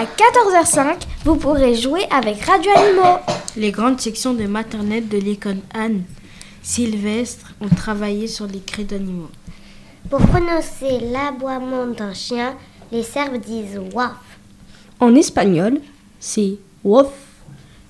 [0.00, 3.18] À 14h05, vous pourrez jouer avec Radio Animaux.
[3.54, 6.04] Les grandes sections de maternelle de l'école Anne
[6.62, 9.28] Sylvestre ont travaillé sur les cris d'animaux.
[10.08, 12.56] Pour prononcer l'aboiement d'un chien,
[12.90, 14.16] les Serbes disent waf.
[15.00, 15.82] En espagnol,
[16.18, 17.12] c'est wof.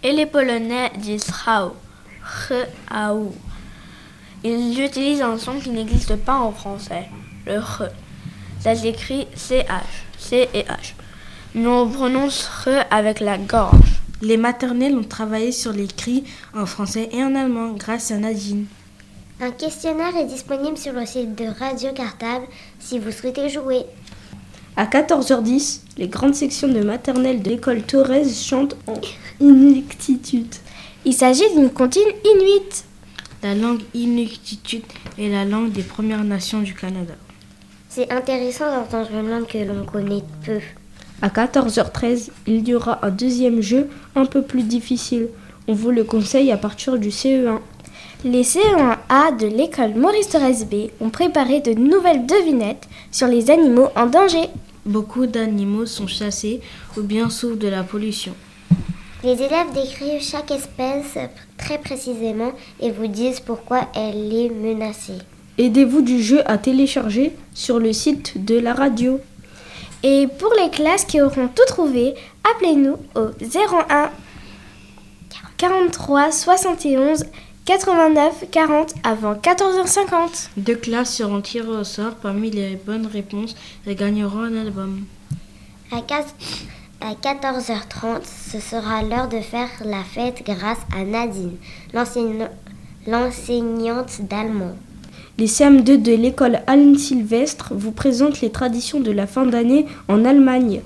[0.02, 1.76] Et les Polonais disent rao,
[2.90, 3.32] rao.
[4.42, 7.08] Ils utilisent un son qui n'existe pas en français,
[7.46, 7.84] le re.
[8.58, 10.94] Ça s'écrit CH, C et H.
[11.54, 14.00] Mais on prononce re avec la gorge.
[14.22, 18.66] Les maternelles ont travaillé sur les cris en français et en allemand grâce à Nadine.
[19.40, 22.44] Un questionnaire est disponible sur le site de Radio Cartable
[22.78, 23.84] si vous souhaitez jouer.
[24.76, 29.00] À 14h10, les grandes sections de maternelle de l'école Thorez chantent en
[29.40, 30.60] inuktitut.
[31.04, 32.84] Il s'agit d'une comptine inuite.
[33.42, 34.82] La langue inuktitut
[35.18, 37.14] est la langue des Premières Nations du Canada.
[37.88, 40.60] C'est intéressant d'entendre une langue que l'on connaît peu.
[41.22, 45.28] À 14h13, il y aura un deuxième jeu un peu plus difficile.
[45.68, 47.58] On vous le conseille à partir du E CE1.
[48.24, 53.88] Les CE1A de l'école Maurice Thorez B ont préparé de nouvelles devinettes sur les animaux
[53.96, 54.48] en danger.
[54.86, 56.60] Beaucoup d'animaux sont chassés
[56.96, 58.34] ou bien souffrent de la pollution.
[59.22, 61.18] Les élèves décrivent chaque espèce
[61.58, 65.18] très précisément et vous disent pourquoi elle est menacée.
[65.58, 69.20] Aidez-vous du jeu à télécharger sur le site de la radio.
[70.02, 72.14] Et pour les classes qui auront tout trouvé,
[72.54, 74.10] appelez-nous au 01
[75.58, 77.24] 43 71
[77.66, 80.48] 89 40 avant 14h50.
[80.56, 83.54] Deux classes seront tirées au sort parmi les bonnes réponses
[83.86, 85.04] et gagneront un album.
[85.92, 86.34] À 4
[87.02, 91.56] à 14h30, ce sera l'heure de faire la fête grâce à Nadine,
[93.06, 94.76] l'enseignante d'allemand.
[95.38, 100.24] Les CM2 de l'école Anne Sylvestre vous présentent les traditions de la fin d'année en
[100.24, 100.82] Allemagne.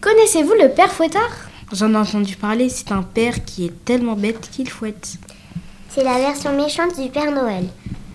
[0.00, 1.50] Connaissez-vous le père fouettard?
[1.72, 5.16] J'en ai entendu parler, c'est un père qui est tellement bête qu'il fouette.
[5.90, 7.64] C'est la version méchante du Père Noël,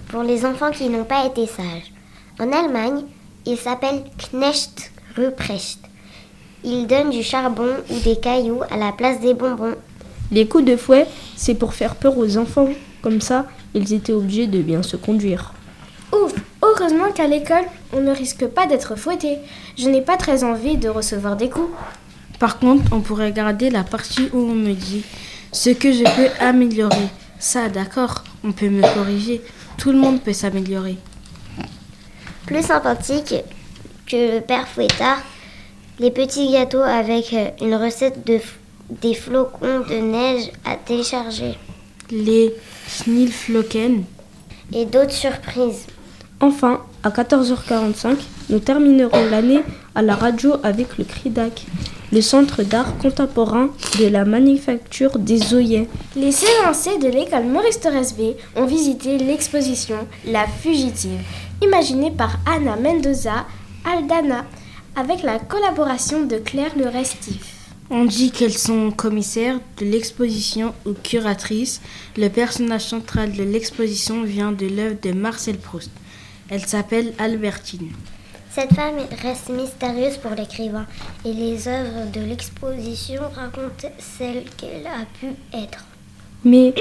[0.08, 1.92] pour les enfants qui n'ont pas été sages.
[2.40, 3.04] En Allemagne,
[3.46, 5.80] il s'appelle Knecht Ruprecht.
[6.64, 9.76] Il donne du charbon ou des cailloux à la place des bonbons.
[10.32, 11.06] Les coups de fouet,
[11.36, 12.70] c'est pour faire peur aux enfants.
[13.04, 15.54] Comme ça, ils étaient obligés de bien se conduire.
[16.14, 19.38] Ouf Heureusement qu'à l'école, on ne risque pas d'être fouetté.
[19.78, 21.70] Je n'ai pas très envie de recevoir des coups.
[22.40, 25.04] Par contre, on pourrait garder la partie où on me dit
[25.52, 27.10] ce que je peux améliorer.
[27.40, 29.42] Ça, d'accord, on peut me corriger.
[29.78, 30.98] Tout le monde peut s'améliorer.
[32.46, 33.36] Plus sympathique
[34.08, 35.22] que le Père Fouettard,
[36.00, 38.40] les petits gâteaux avec euh, une recette de
[39.02, 41.58] des flocons de neige à télécharger
[42.16, 42.54] Les
[42.88, 44.04] Snillflocken,
[44.72, 45.88] et d'autres surprises.
[46.40, 48.18] Enfin, à 14h45,
[48.50, 49.62] nous terminerons l'année
[49.96, 51.66] à la radio avec le CRIDAC,
[52.12, 55.90] le centre d'art contemporain de la manufacture des œillets.
[56.16, 61.20] Les CE1C de l'école Maurice Thorez B ont visité l'exposition La Fugitive,
[61.64, 63.46] imaginée par Anna Mendoza
[63.92, 64.46] Aldana,
[64.96, 67.53] avec la collaboration de Claire Le Restif.
[67.90, 71.82] On dit qu'elles sont commissaires de l'exposition ou curatrices.
[72.18, 75.92] Le personnage central de l'exposition vient de l'œuvre de Marcel Proust.
[76.50, 77.92] Elle s'appelle Albertine.
[78.52, 80.86] Cette femme reste mystérieuse pour l'écrivain
[81.26, 85.86] et les œuvres de l'exposition racontent celle qu'elle a pu être.
[86.46, 86.74] Mais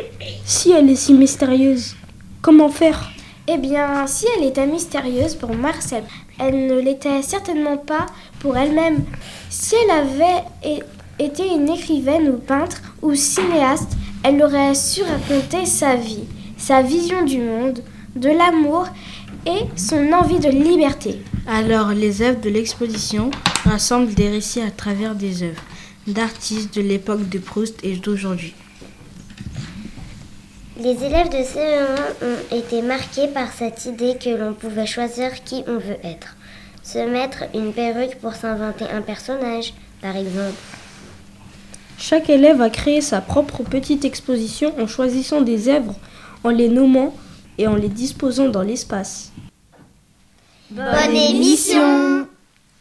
[0.45, 1.97] si elle est si mystérieuse,
[2.43, 3.11] comment faire?
[3.49, 6.05] Eh bien, si elle était mystérieuse pour Marcel,
[6.43, 8.07] elle ne l'était certainement pas
[8.41, 9.05] pour elle-même.
[9.49, 10.45] Si elle avait
[11.19, 13.93] été une écrivaine ou peintre ou cinéaste,
[14.25, 16.25] elle aurait su raconter sa vie,
[16.57, 17.81] sa vision du monde,
[18.17, 18.89] de l'amour
[19.47, 21.23] et son envie de liberté.
[21.47, 23.31] Alors, les œuvres de l'exposition
[23.65, 25.63] rassemblent des récits à travers des œuvres.
[26.09, 28.55] d'artistes de l'époque de Proust et d'aujourd'hui.
[30.81, 31.87] Les élèves de CE1
[32.23, 36.35] ont été marqués par cette idée que l'on pouvait choisir qui on veut être.
[36.83, 40.57] Se mettre une perruque pour s'inventer un personnage, par exemple.
[41.99, 45.95] Chaque élève a créé sa propre petite exposition en choisissant des œuvres,
[46.43, 47.15] en les nommant
[47.59, 49.31] et en les disposant dans l'espace.
[50.71, 52.27] Bonne émission